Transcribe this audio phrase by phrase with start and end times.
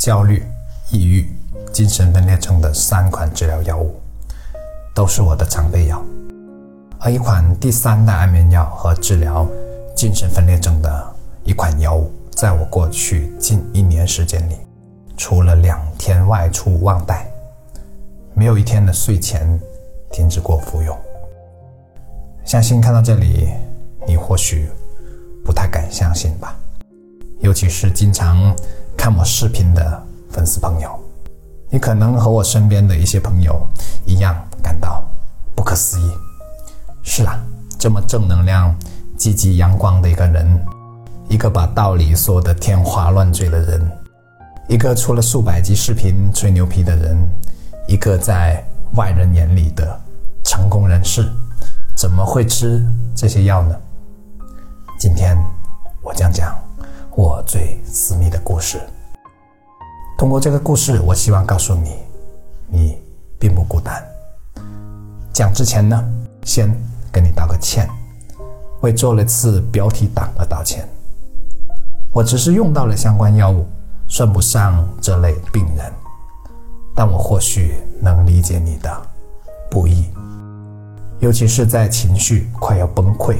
[0.00, 0.42] 焦虑、
[0.90, 1.28] 抑郁、
[1.74, 4.00] 精神分裂症的三款治疗药物，
[4.94, 6.02] 都是我的常备药。
[6.98, 9.46] 而一款第三代安眠药和治疗
[9.94, 14.56] 精神分裂症的一款药物，在我过去近一年时间里，
[15.18, 17.30] 除了两天外出忘带，
[18.32, 19.60] 没有一天的睡前
[20.10, 20.96] 停止过服用。
[22.46, 23.50] 相信看到这里，
[24.06, 24.66] 你或许
[25.44, 26.56] 不太敢相信吧？
[27.40, 28.54] 尤其是经常
[28.96, 30.98] 看我视频的粉丝朋友，
[31.70, 33.66] 你可能和我身边的一些朋友
[34.06, 35.02] 一样感到
[35.54, 36.10] 不可思议。
[37.02, 37.38] 是啊，
[37.78, 38.74] 这么正能量、
[39.16, 40.64] 积极阳光的一个人，
[41.28, 43.90] 一个把道理说得天花乱坠的人，
[44.68, 47.16] 一个出了数百集视频吹牛皮的人，
[47.88, 48.62] 一个在
[48.94, 49.98] 外人眼里的
[50.44, 51.28] 成功人士，
[51.96, 52.84] 怎么会吃
[53.14, 53.74] 这些药呢？
[54.98, 55.36] 今天
[56.02, 56.39] 我将讲
[57.16, 58.80] 我最私密的故事。
[60.18, 61.96] 通过这个故事，我希望告诉你，
[62.68, 62.98] 你
[63.38, 64.02] 并不孤单。
[65.32, 66.04] 讲之前呢，
[66.44, 66.70] 先。
[67.12, 67.90] 跟你道个歉，
[68.82, 70.88] 为做了次标题党而道歉。
[72.12, 73.66] 我只是用到了相关药物，
[74.06, 75.92] 算不上这类病人，
[76.94, 78.96] 但我或许能理解你的
[79.68, 80.08] 不易，
[81.18, 83.38] 尤其是在情绪快要崩溃，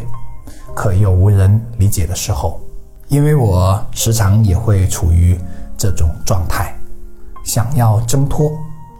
[0.74, 2.60] 可又无人理解的时候，
[3.10, 5.38] 因为我时常也会处于
[5.76, 6.74] 这种状态，
[7.44, 8.52] 想要挣脱，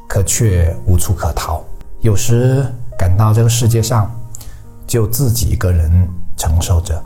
[0.09, 1.63] 可却无处可逃，
[2.01, 2.67] 有时
[2.99, 4.11] 感到这个世界上。
[4.85, 7.01] 就自己一个人承受着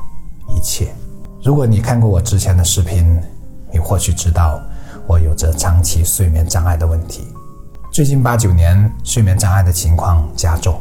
[0.48, 0.90] 一切。
[1.42, 3.20] 如果你看过我之前的视频，
[3.70, 4.58] 你或许知道
[5.06, 7.28] 我有着长期睡眠障碍的问题。
[7.92, 10.80] 最近八九年，睡眠障碍的情况加重，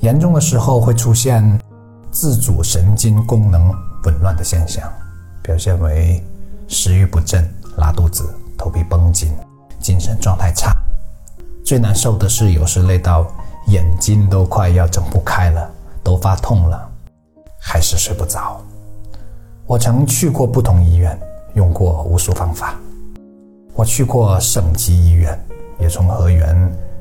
[0.00, 1.60] 严重的时候会出现
[2.10, 3.70] 自主神经功能
[4.04, 4.90] 紊乱的现象，
[5.44, 6.20] 表现为
[6.66, 9.30] 食欲不振、拉肚子、头皮绷紧、
[9.78, 10.74] 精神状态差。
[11.64, 13.24] 最难受的是，有时累到
[13.68, 15.70] 眼睛都快要睁不开了。
[16.04, 16.86] 都发痛了，
[17.58, 18.60] 还是睡不着。
[19.64, 21.18] 我曾去过不同医院，
[21.54, 22.74] 用过无数方法。
[23.72, 25.42] 我去过省级医院，
[25.80, 26.54] 也从河源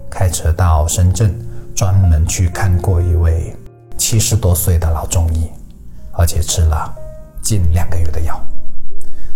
[0.09, 1.37] 开车到深圳，
[1.75, 3.53] 专门去看过一位
[3.97, 5.49] 七十多岁的老中医，
[6.13, 6.95] 而且吃了
[7.43, 8.39] 近两个月的药。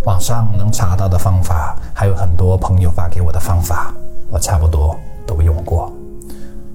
[0.05, 3.93] 网上能查到的方法，还有很多朋友发给我的方法，
[4.29, 5.91] 我差不多都用过，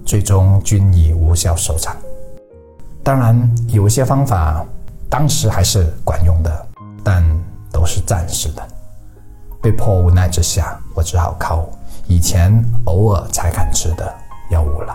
[0.05, 1.97] 最终均以无效收场。
[3.03, 4.65] 当然，有一些方法
[5.09, 6.67] 当时还是管用的，
[7.03, 7.25] 但
[7.73, 8.63] 都是暂时的。
[9.63, 11.67] 被迫无奈之下，我只好靠
[12.07, 12.53] 以前
[12.85, 14.13] 偶尔才敢吃的
[14.51, 14.95] 药物了。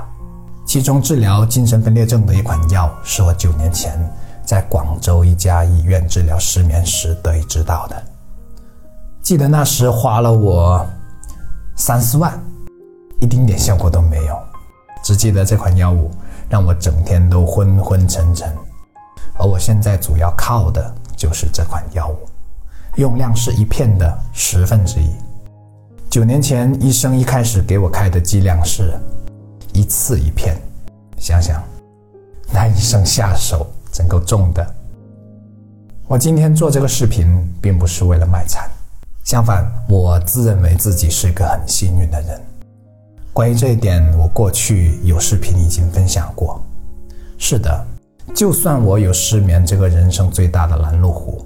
[0.65, 3.97] 其中治疗精神分裂症的一款药，是我九年前
[4.47, 8.03] 在广州一家医院治疗失眠时得以知道的。
[9.21, 10.83] 记得那时花了我
[11.75, 12.33] 三四万，
[13.19, 14.39] 一丁点效果都没有。
[15.03, 16.09] 只记得这款药物。
[16.49, 18.49] 让我整天都昏昏沉沉，
[19.37, 22.15] 而我现在主要靠的就是这款药物，
[22.95, 25.11] 用量是一片的十分之一。
[26.09, 28.97] 九年前医生一开始给我开的剂量是
[29.73, 30.55] 一次一片，
[31.17, 31.61] 想想
[32.49, 34.75] 那医生下手真够重的。
[36.07, 37.25] 我今天做这个视频
[37.59, 38.69] 并不是为了卖惨，
[39.23, 42.39] 相反，我自认为自己是个很幸运的人。
[43.33, 46.63] 关于这一点，我过去有视频已经分享过。
[47.39, 47.85] 是的，
[48.35, 51.43] 就算我有失眠这个人生最大的拦路虎，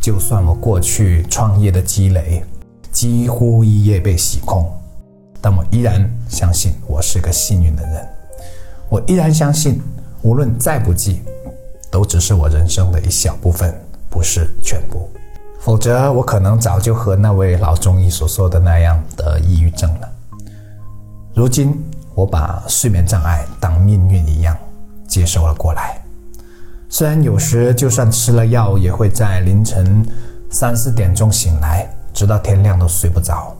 [0.00, 2.44] 就算我过去创业的积累
[2.92, 4.64] 几乎一夜被洗空，
[5.40, 8.06] 但我依然相信我是个幸运的人。
[8.88, 9.82] 我依然相信，
[10.22, 11.20] 无论再不济，
[11.90, 13.74] 都只是我人生的一小部分，
[14.08, 15.10] 不是全部。
[15.58, 20.08] 否则，我可能早就和那位老中医所说的那样得抑郁症了。
[21.34, 21.78] 如今，
[22.14, 24.56] 我把睡眠障碍当命运一样
[25.06, 26.00] 接受了过来。
[26.88, 30.04] 虽然有时就算吃了药，也会在凌晨
[30.50, 33.54] 三四点钟醒来，直到天亮都睡不着，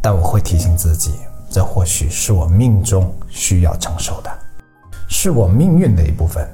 [0.00, 1.12] 但我会提醒自己，
[1.50, 4.30] 这或许是我命中需要承受的，
[5.08, 6.46] 是我命运的一部分。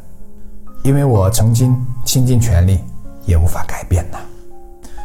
[0.82, 2.80] 因为我曾经倾尽全力，
[3.24, 4.18] 也无法改变呐，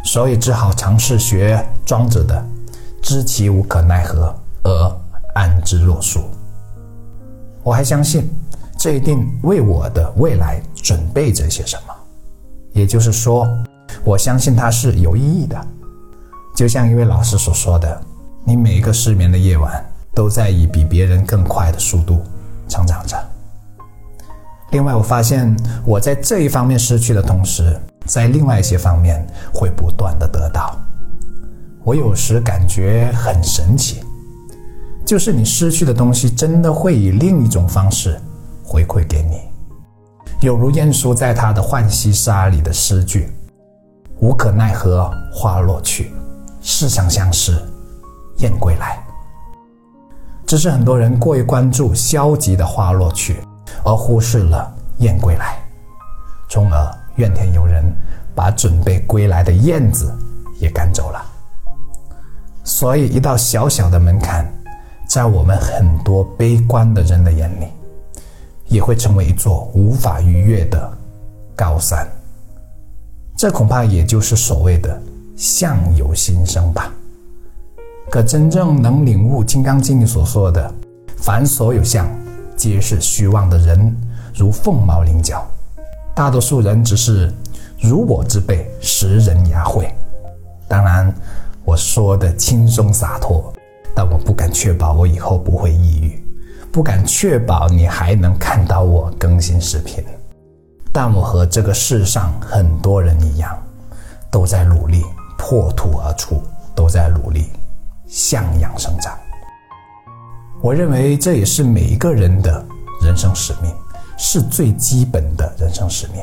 [0.03, 2.44] 所以只好尝试学庄子的
[3.01, 4.97] “知其无可奈何而”。
[5.38, 6.21] 安之若素。
[7.62, 8.27] 我还相信，
[8.75, 11.94] 这一定为我的未来准备着些什么。
[12.73, 13.47] 也就是说，
[14.03, 15.68] 我相信它是有意义的。
[16.56, 18.01] 就像一位老师所说的
[18.44, 19.85] ：“你每一个失眠的夜晚，
[20.15, 22.19] 都在以比别人更快的速度
[22.68, 23.15] 成长着。”
[24.71, 25.55] 另外，我发现
[25.85, 30.77] 我在这一方面失去的同时，在另外一些方面会不断的得到。
[31.83, 34.03] 我有时感觉很神奇，
[35.05, 38.19] 就是你失去的东西，真的会以另一种方式
[38.61, 39.39] 回馈给你。
[40.41, 43.31] 有如晏殊在他的《浣溪沙》里的诗句
[44.19, 46.11] ：“无可奈何花落去，
[46.61, 47.57] 似曾相识
[48.39, 49.01] 燕归来。”
[50.45, 53.37] 只是很多人过于关注消极的花落去，
[53.83, 55.57] 而忽视了燕归来，
[56.50, 57.83] 从而怨天尤人，
[58.35, 60.13] 把准备归来的燕子
[60.59, 61.25] 也赶走了。
[62.63, 64.45] 所以，一道小小的门槛，
[65.07, 67.68] 在我们很多悲观的人的眼里，
[68.68, 70.91] 也会成为一座无法逾越的
[71.56, 72.07] 高山。
[73.38, 75.01] 这恐怕也就是所谓的
[75.38, 76.91] “相由心生”吧。
[78.09, 80.73] 可真正能领悟《金刚经》里所说的
[81.18, 82.06] “凡所有相，
[82.57, 83.95] 皆是虚妄”的人，
[84.33, 85.38] 如凤毛麟角；
[86.15, 87.31] 大多数人只是
[87.80, 89.88] 如我之辈，拾人牙慧。
[90.68, 91.13] 当然，
[91.63, 93.54] 我说的轻松洒脱，
[93.95, 96.24] 但我不敢确保我以后不会抑郁，
[96.71, 100.04] 不敢确保你还能看到我更新视频。
[100.92, 103.56] 但我和这个世上很多人一样，
[104.31, 105.04] 都在努力
[105.38, 106.42] 破土而出，
[106.74, 107.45] 都在努力。
[108.07, 109.13] 向阳生长，
[110.59, 112.65] 我认为这也是每一个人的
[113.01, 113.71] 人生使命，
[114.18, 116.15] 是最基本的人生使命。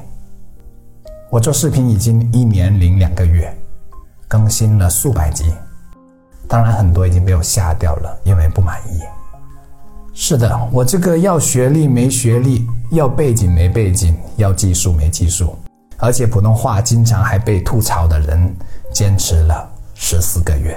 [1.31, 3.57] 我做视频已经一年零两个月，
[4.27, 5.53] 更新了数百集，
[6.49, 9.01] 当然很多已经被我下掉了，因为不满意。
[10.13, 15.57] 是的，我这个要学历没学历，要背景没背景，要技术没技术，
[15.97, 18.53] 而且普通话经常还被吐槽的人，
[18.93, 20.77] 坚持了十四个月。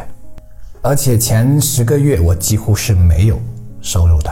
[0.82, 3.38] 而且前十个月我几乎是没有
[3.82, 4.32] 收入的，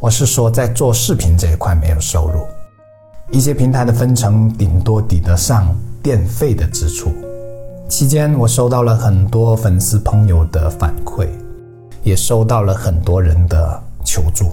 [0.00, 2.46] 我是说在做视频这一块没有收入，
[3.30, 7.10] 一些平台的分成顶多抵得上电费的支出。
[7.88, 11.28] 期间我收到了很多粉丝朋友的反馈，
[12.02, 14.50] 也收到了很多人的求助，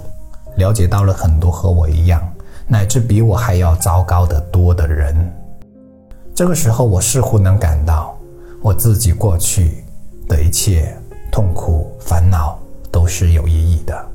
[0.56, 2.22] 了解到了很多和我一样
[2.68, 5.16] 乃至比我还要糟糕的多的人。
[6.34, 8.18] 这个时候我似乎能感到
[8.62, 9.81] 我自己过去
[10.32, 10.98] 的一切。
[11.32, 12.60] 痛苦、烦恼
[12.92, 14.10] 都是有意义的。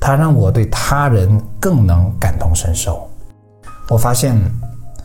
[0.00, 3.06] 它让我对他人更能感同身受。
[3.90, 4.34] 我发现，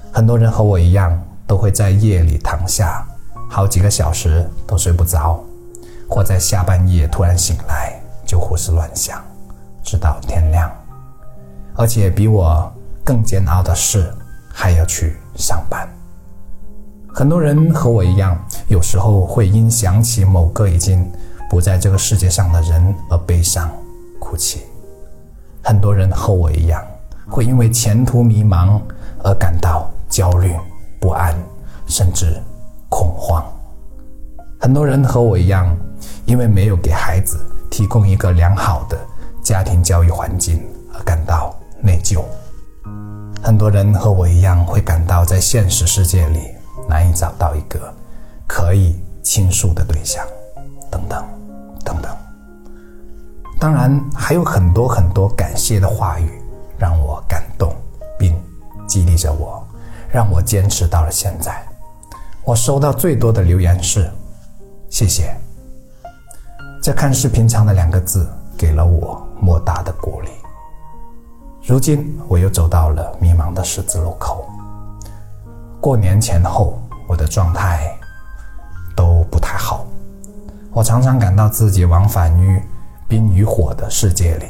[0.10, 3.06] 很多人和我一样，都会在夜里躺下，
[3.50, 5.44] 好几个小时都睡不着，
[6.08, 9.22] 或在下半夜突然醒来就胡思乱想，
[9.84, 10.72] 直到天亮。
[11.76, 12.72] 而且比我
[13.04, 14.10] 更煎熬的是，
[14.48, 15.86] 还要去上班。
[17.20, 21.06] 很多人和我一样，有时候会因想起某个已经
[21.50, 23.70] 不在这个世界上的人而悲伤、
[24.20, 24.62] 哭泣。
[25.62, 26.82] 很多人和我一样，
[27.28, 28.80] 会因为前途迷茫
[29.22, 30.56] 而感到焦虑、
[31.02, 31.36] 不安，
[31.88, 32.42] 甚至
[32.88, 33.44] 恐慌。
[34.58, 35.76] 很多人和我一样，
[36.26, 37.38] 因为没有给孩子
[37.70, 38.98] 提供一个良好的
[39.44, 40.64] 家庭教育环境
[40.94, 42.24] 而感到内疚。
[43.44, 46.40] 很多人和我一样，会感到在现实世界里。
[46.90, 47.94] 难以找到一个
[48.48, 50.26] 可以倾诉的对象，
[50.90, 51.24] 等等，
[51.86, 52.12] 等等。
[53.60, 56.42] 当然还有很多很多感谢的话语，
[56.80, 57.72] 让我感动，
[58.18, 58.36] 并
[58.88, 59.64] 激励着我，
[60.12, 61.64] 让我坚持到了现在。
[62.44, 64.10] 我收到最多的留言是
[64.90, 65.36] “谢谢”，
[66.82, 70.30] 这看似平常的两个字，给了我莫大的鼓励。
[71.64, 74.50] 如今我又走到了迷茫的十字路口。
[75.82, 77.90] 过年前后，我的状态
[78.96, 79.86] 都不太好。
[80.72, 82.62] 我常常感到自己往返于
[83.08, 84.46] 冰与火的世界里。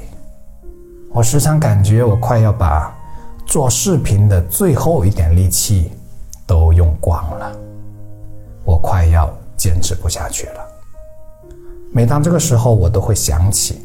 [1.12, 2.92] 我时常感觉我快要把
[3.46, 5.92] 做视频的最后一点力气
[6.48, 7.52] 都用光了。
[8.66, 10.66] 我快要坚持不下去了。
[11.92, 13.82] 每当这个时候，我都会想起，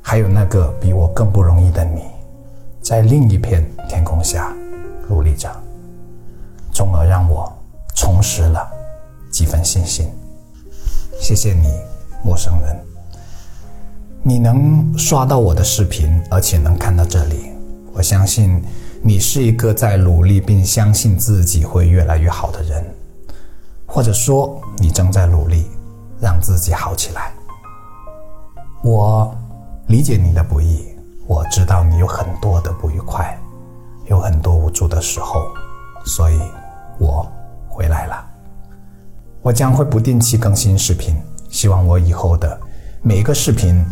[0.00, 2.02] 还有那个比我更不容易的你，
[2.80, 4.52] 在另一片天空下
[5.08, 5.50] 努力着。
[6.78, 7.52] 从而让我
[7.96, 8.64] 重拾了
[9.32, 10.08] 几分信心。
[11.20, 11.68] 谢谢你，
[12.22, 12.78] 陌生人。
[14.22, 17.50] 你能刷到我的视频，而且能看到这里，
[17.92, 18.62] 我相信
[19.02, 22.84] 你是一个在努力并相信自己会越来越好的人，
[23.84, 25.68] 或者说你正在努力
[26.20, 27.32] 让自己好起来。
[28.84, 29.36] 我
[29.88, 30.86] 理解你的不易，
[31.26, 33.36] 我知道你有很多的不愉快，
[34.06, 35.44] 有很多无助的时候，
[36.04, 36.40] 所以。
[36.98, 37.30] 我
[37.68, 38.26] 回来了，
[39.40, 41.16] 我将会不定期更新视频，
[41.48, 42.60] 希望我以后的
[43.02, 43.84] 每一个视频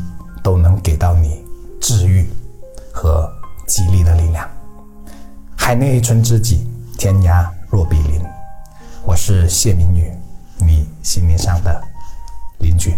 [0.42, 1.44] 都能给到你
[1.80, 2.28] 治愈
[2.92, 3.30] 和
[3.66, 4.48] 激励的力量。
[5.56, 6.66] 海内存知己，
[6.98, 8.20] 天涯若比邻。
[9.04, 10.12] 我是谢明宇，
[10.58, 11.80] 你心灵上的
[12.58, 12.94] 邻居